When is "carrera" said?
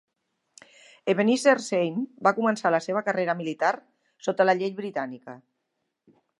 3.11-3.37